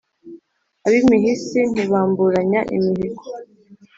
Ab’imihisi 0.87 1.57
ntibamburanya 1.73 2.59
imihigo 2.75 3.23